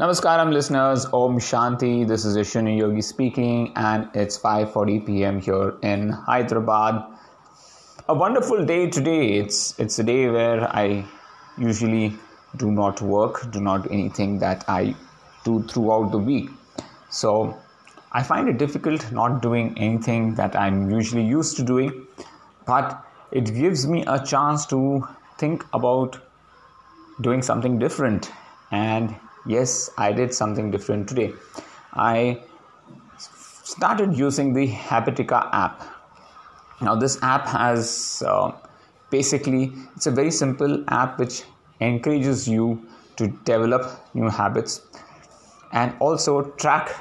[0.00, 2.08] Namaskaram listeners, Om Shanti.
[2.08, 5.40] This is Ashwini Yogi speaking and it's 5:40 p.m.
[5.42, 7.02] here in Hyderabad.
[8.08, 9.18] A wonderful day today.
[9.40, 11.04] It's it's a day where I
[11.58, 12.14] usually
[12.56, 14.96] do not work, do not do anything that I
[15.44, 16.50] do throughout the week.
[17.10, 17.54] So
[18.10, 22.06] I find it difficult not doing anything that I'm usually used to doing,
[22.66, 23.00] but
[23.32, 25.06] it gives me a chance to
[25.36, 26.22] think about
[27.20, 28.32] doing something different
[28.70, 29.14] and
[29.46, 31.32] yes, I did something different today.
[31.92, 32.42] I
[33.18, 35.82] started using the Habitica app.
[36.80, 38.52] Now, this app has uh,
[39.10, 41.42] basically it's a very simple app which
[41.80, 44.80] encourages you to develop new habits
[45.72, 46.94] and also track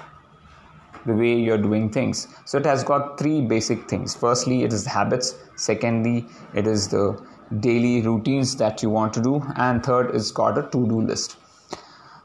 [1.06, 2.28] the way you're doing things.
[2.46, 4.16] So it has got three basic things.
[4.16, 5.36] Firstly, it is habits.
[5.56, 7.20] Secondly, it is the
[7.60, 9.42] daily routines that you want to do.
[9.56, 11.38] And third, it's got a to-do list.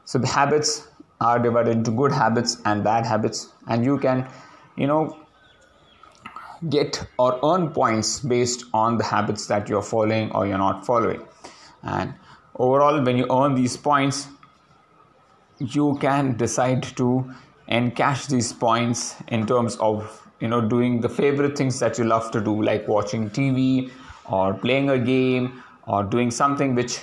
[0.05, 0.87] So the habits
[1.19, 4.27] are divided into good habits and bad habits, and you can,
[4.75, 5.17] you know,
[6.69, 11.21] get or earn points based on the habits that you're following or you're not following.
[11.83, 12.13] And
[12.55, 14.27] overall, when you earn these points,
[15.59, 17.33] you can decide to
[17.69, 22.29] encash these points in terms of you know doing the favorite things that you love
[22.29, 23.89] to do like watching tv
[24.25, 26.99] or playing a game or doing something which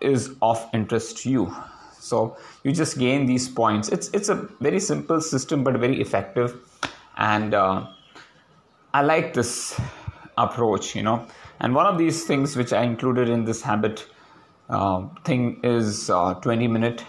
[0.00, 1.56] is of interest to you
[1.98, 3.88] so you just gain these points.
[3.88, 6.56] It's it's a very simple system but very effective.
[7.16, 7.86] And uh,
[8.94, 9.78] i like this
[10.36, 11.26] approach you know.
[11.60, 14.06] And one of these things which i included in this habit
[14.68, 17.04] uh, thing is uh, 20 minute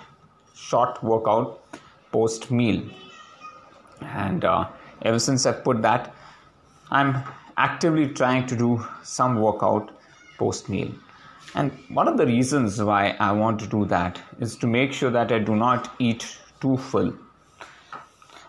[0.55, 1.61] short workout
[2.11, 2.81] post meal.
[4.01, 4.67] And uh,
[5.03, 6.13] ever since i put that
[6.91, 7.23] i'm
[7.57, 9.91] actively trying to do some workout
[10.37, 10.91] post meal
[11.55, 15.09] and one of the reasons why I want to do that is to make sure
[15.09, 17.13] that I do not eat too full.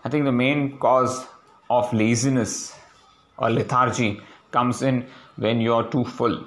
[0.03, 1.25] I think the main cause
[1.69, 2.75] of laziness
[3.37, 5.07] or lethargy comes in
[5.37, 6.43] when you're too full.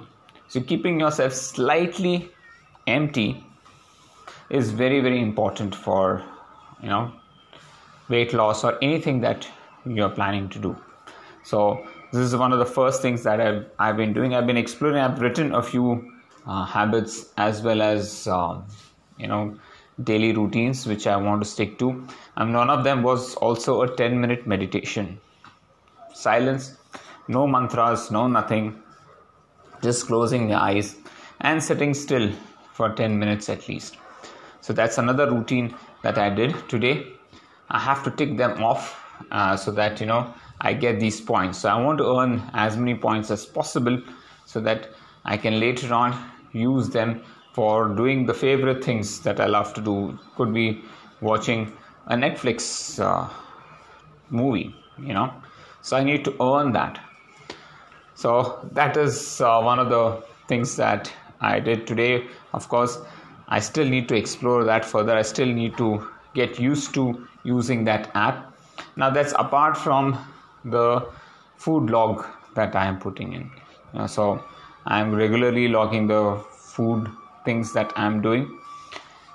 [0.47, 2.29] So, keeping yourself slightly
[2.87, 3.43] empty
[4.49, 6.23] is very, very important for
[6.81, 7.11] you know
[8.07, 9.47] weight loss or anything that
[9.85, 10.75] you're planning to do.
[11.43, 14.35] So, this is one of the first things that I've, I've been doing.
[14.35, 16.14] I've been exploring, I've written a few
[16.45, 18.65] uh, habits as well as um,
[19.17, 19.57] you know
[20.03, 22.05] daily routines which I want to stick to.
[22.35, 25.19] And one of them was also a 10 minute meditation.
[26.13, 26.77] Silence,
[27.27, 28.81] no mantras, no nothing,
[29.81, 30.95] just closing the eyes
[31.41, 32.31] and sitting still
[32.73, 33.97] for 10 minutes at least.
[34.61, 37.07] So that's another routine that I did today.
[37.69, 39.01] I have to tick them off
[39.31, 41.59] uh, so that you know I get these points.
[41.59, 44.01] So I want to earn as many points as possible
[44.45, 44.89] so that
[45.23, 46.13] I can later on
[46.55, 47.21] use them
[47.53, 50.17] for doing the favorite things that I love to do.
[50.35, 50.81] Could be
[51.21, 51.71] watching
[52.07, 53.29] a Netflix uh,
[54.29, 55.31] movie, you know.
[55.81, 56.99] So I need to earn that.
[58.15, 61.11] So that is uh, one of the things that
[61.41, 62.27] I did today.
[62.53, 62.99] Of course,
[63.47, 65.15] I still need to explore that further.
[65.15, 68.53] I still need to get used to using that app.
[68.95, 70.17] Now, that's apart from
[70.63, 71.07] the
[71.57, 73.51] food log that I am putting in.
[73.93, 74.43] Know, so
[74.87, 77.11] I'm regularly logging the food
[77.43, 78.59] things that I'm doing.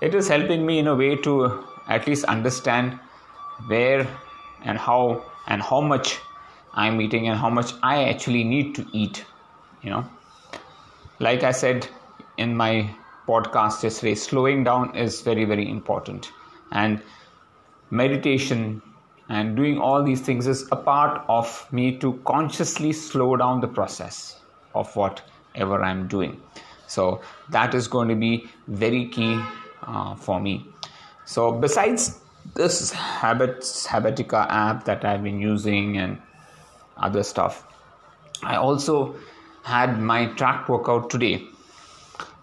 [0.00, 2.98] It is helping me in a way to uh, at least understand
[3.66, 4.06] where
[4.62, 6.18] and how and how much
[6.74, 9.24] I'm eating and how much I actually need to eat.
[9.82, 10.04] You know,
[11.18, 11.88] like I said
[12.36, 12.88] in my
[13.26, 16.30] podcast yesterday, slowing down is very, very important.
[16.70, 17.02] And
[17.90, 18.82] meditation
[19.28, 23.68] and doing all these things is a part of me to consciously slow down the
[23.68, 24.40] process
[24.74, 25.22] of what
[25.54, 26.40] ever I'm doing.
[26.86, 29.40] So that is going to be very key
[29.82, 30.66] uh, for me.
[31.24, 32.18] So besides
[32.54, 36.20] this habits habitica app that I've been using and
[36.96, 37.66] other stuff,
[38.42, 39.14] I also
[39.62, 41.46] had my track workout today.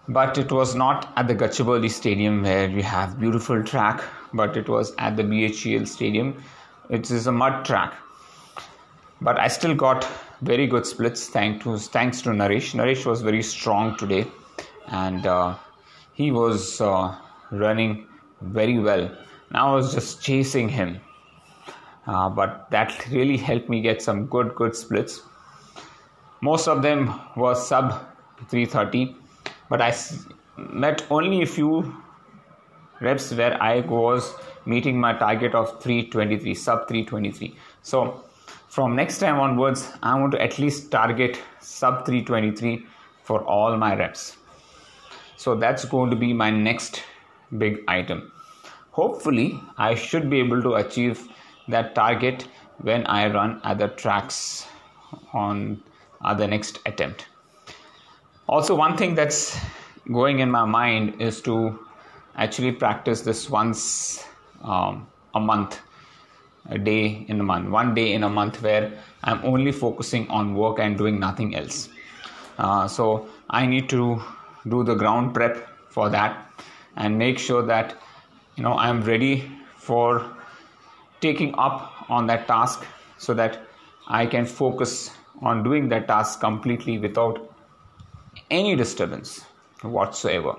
[0.08, 4.02] But it was not at the Gachibowli Stadium where we have beautiful track,
[4.32, 6.42] but it was at the BHEL Stadium.
[6.88, 7.92] It is a mud track.
[9.20, 10.08] But I still got
[10.42, 12.74] very good splits thanks to thanks to Naresh.
[12.74, 14.26] Naresh was very strong today,
[14.88, 15.56] and uh,
[16.14, 17.16] he was uh,
[17.50, 18.06] running
[18.40, 19.10] very well.
[19.50, 21.00] Now I was just chasing him,
[22.06, 25.22] uh, but that really helped me get some good good splits.
[26.40, 27.90] Most of them were sub
[28.48, 29.16] 330,
[29.68, 29.92] but I
[30.56, 31.96] met only a few
[33.00, 34.34] reps where I was
[34.66, 37.56] meeting my target of 323 sub 323.
[37.82, 38.24] So
[38.68, 42.86] from next time onwards, I want to at least target sub 323
[43.22, 44.36] for all my reps.
[45.36, 47.02] So that's going to be my next
[47.56, 48.32] big item.
[48.98, 51.20] hopefully I should be able to achieve
[51.74, 52.48] that target
[52.78, 54.66] when I run other tracks
[55.32, 55.80] on
[56.36, 57.26] the next attempt.
[58.48, 59.56] Also, one thing that's
[60.12, 61.78] going in my mind is to
[62.36, 64.24] actually practice this once
[64.64, 65.78] um, a month,
[66.68, 68.92] a day in a month, one day in a month where
[69.24, 71.88] I'm only focusing on work and doing nothing else.
[72.58, 74.22] Uh, so I need to
[74.66, 76.50] do the ground prep for that
[76.96, 77.96] and make sure that
[78.56, 80.36] you know I'm ready for
[81.20, 82.84] taking up on that task
[83.16, 83.60] so that
[84.06, 85.10] I can focus
[85.42, 87.54] on doing that task completely without
[88.50, 89.44] any disturbance
[89.82, 90.56] whatsoever.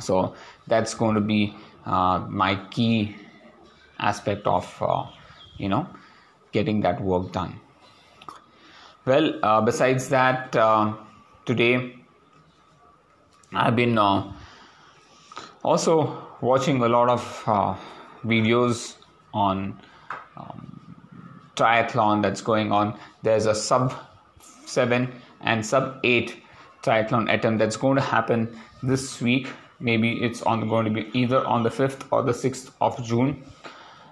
[0.00, 0.34] So
[0.66, 3.16] that's going to be uh, my key
[4.02, 5.04] aspect of uh,
[5.56, 5.86] you know
[6.52, 7.58] getting that work done.
[9.04, 10.94] Well, uh, besides that, uh,
[11.46, 11.96] today
[13.54, 14.32] I've been uh,
[15.62, 17.74] also watching a lot of uh,
[18.24, 18.96] videos
[19.34, 19.78] on
[20.36, 20.96] um,
[21.56, 22.98] triathlon that's going on.
[23.22, 23.94] There's a sub
[24.66, 25.12] 7
[25.42, 26.36] and sub 8
[26.82, 29.48] triathlon attempt that's going to happen this week.
[29.80, 33.42] Maybe it's on going to be either on the 5th or the 6th of June,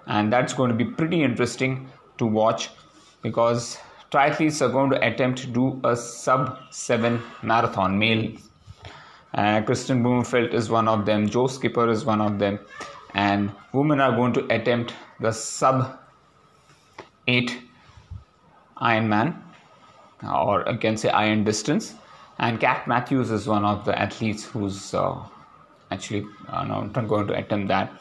[0.07, 2.69] and that's going to be pretty interesting to watch
[3.21, 3.77] because
[4.11, 8.31] triathletes are going to attempt to do a sub 7 marathon male.
[9.33, 12.59] Uh, Kristian Blummenfelt is one of them, Joe Skipper is one of them,
[13.13, 15.97] and women are going to attempt the sub
[17.27, 17.61] 8
[18.81, 19.39] Ironman,
[20.23, 21.93] or I can say iron distance.
[22.39, 25.15] And Kat Matthews is one of the athletes who's uh,
[25.91, 27.91] actually uh, not going to attempt that.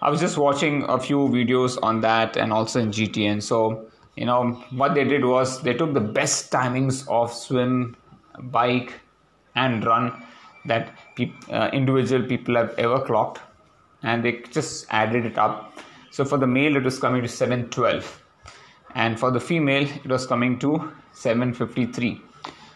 [0.00, 3.42] I was just watching a few videos on that and also in GTN.
[3.42, 7.96] So, you know, what they did was they took the best timings of swim,
[8.38, 8.92] bike,
[9.56, 10.22] and run
[10.66, 13.40] that pe- uh, individual people have ever clocked
[14.04, 15.76] and they just added it up.
[16.10, 18.22] So for the male, it was coming to 712,
[18.94, 22.20] and for the female, it was coming to 753.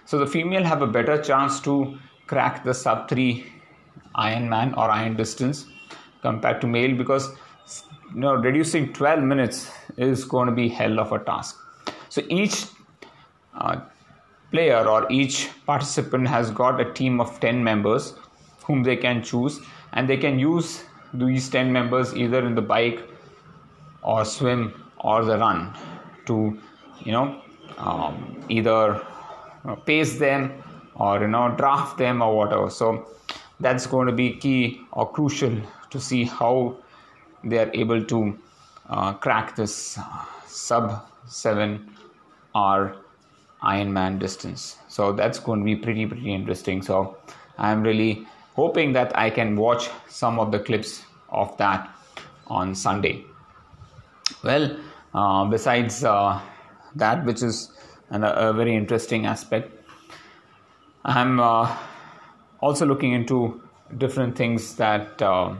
[0.05, 3.47] So the female have a better chance to crack the sub 3
[4.17, 5.67] Ironman or iron distance
[6.23, 7.31] compared to male because
[8.15, 11.59] you know reducing 12 minutes is going to be hell of a task.
[12.09, 12.67] So each
[13.55, 13.81] uh,
[14.51, 18.15] player or each participant has got a team of 10 members
[18.65, 19.61] whom they can choose
[19.93, 20.85] and they can use
[21.15, 23.03] these 10 members either in the bike
[24.03, 25.75] or swim or the run
[26.27, 26.59] to
[27.01, 27.41] you know
[27.79, 29.05] um, either
[29.87, 30.63] pace them
[30.95, 33.09] or you know draft them or whatever so
[33.61, 35.55] that's going to be key or crucial
[35.93, 36.77] to see how
[37.45, 38.39] they are able to
[38.89, 39.99] uh, crack this
[40.47, 41.91] sub 7
[42.55, 42.97] hour
[43.63, 44.77] Ironman distance.
[44.89, 46.83] So that's going to be pretty pretty interesting.
[46.83, 47.17] So
[47.59, 51.89] I'm really hoping that I can watch some of the clips of that
[52.49, 53.25] on Sunday.
[54.43, 54.77] Well,
[55.15, 56.41] uh, besides uh,
[56.97, 57.71] that, which is
[58.11, 59.71] an, a very interesting aspect,
[61.05, 61.77] I'm uh,
[62.61, 63.63] also looking into
[63.99, 65.55] different things that uh,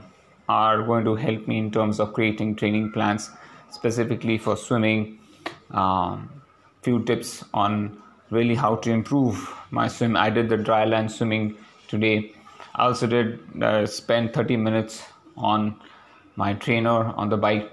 [0.53, 3.31] are going to help me in terms of creating training plans
[3.71, 5.19] specifically for swimming.
[5.71, 6.31] Um,
[6.83, 7.75] few tips on
[8.31, 10.17] really how to improve my swim.
[10.17, 11.57] I did the dry land swimming
[11.89, 12.35] today.
[12.75, 15.03] I also did uh, spend 30 minutes
[15.37, 15.77] on
[16.37, 17.71] my trainer on the bike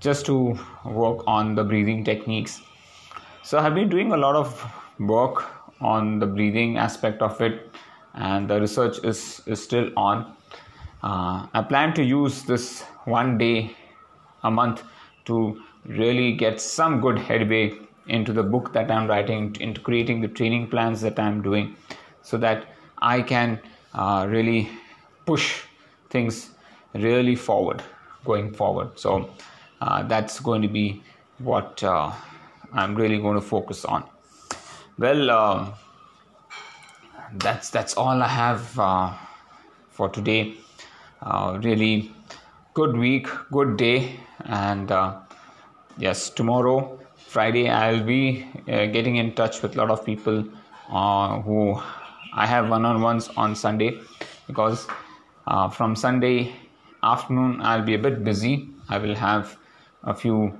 [0.00, 2.60] just to work on the breathing techniques.
[3.42, 4.48] So I've been doing a lot of
[4.98, 5.44] work
[5.80, 7.70] on the breathing aspect of it,
[8.14, 10.34] and the research is, is still on.
[11.04, 13.76] Uh, I plan to use this one day
[14.42, 14.82] a month
[15.26, 20.28] to really get some good headway into the book that I'm writing, into creating the
[20.28, 21.76] training plans that I'm doing,
[22.22, 22.64] so that
[23.02, 23.60] I can
[23.92, 24.70] uh, really
[25.26, 25.64] push
[26.08, 26.50] things
[26.94, 27.82] really forward,
[28.24, 28.98] going forward.
[28.98, 29.28] So
[29.82, 31.02] uh, that's going to be
[31.36, 32.12] what uh,
[32.72, 34.04] I'm really going to focus on.
[34.98, 35.70] Well, uh,
[37.34, 39.12] that's that's all I have uh,
[39.90, 40.63] for today.
[41.24, 42.12] Uh, really
[42.74, 44.92] good week, good day, and
[45.96, 50.44] yes, tomorrow Friday, I'll be uh, getting in touch with a lot of people
[50.90, 51.80] uh, who
[52.34, 54.00] I have one on ones on Sunday
[54.46, 54.86] because
[55.46, 56.54] uh, from Sunday
[57.02, 58.68] afternoon, I'll be a bit busy.
[58.90, 59.56] I will have
[60.02, 60.52] a few,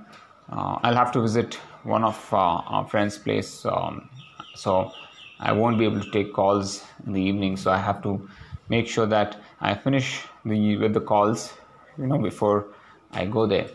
[0.51, 3.67] uh, I'll have to visit one of uh, our friends' place.
[3.67, 4.09] Um,
[4.55, 4.93] so
[5.41, 7.59] I won't be able to take calls in the evening.
[7.59, 8.27] So I have to
[8.69, 9.37] make sure that
[9.71, 10.09] I finish
[10.45, 11.53] the with the calls,
[11.99, 12.67] you know, before
[13.13, 13.69] I go there.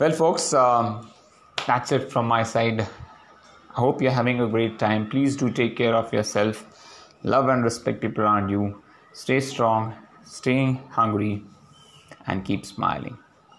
[0.00, 0.52] Well, folks.
[0.54, 1.10] Um,
[1.66, 2.80] that's it from my side.
[2.80, 5.08] I hope you're having a great time.
[5.10, 6.64] Please do take care of yourself.
[7.24, 8.82] Love and respect people around you.
[9.12, 11.34] Stay strong, stay hungry.
[12.28, 13.16] and keep smiling.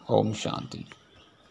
[0.09, 0.96] Om Shanti.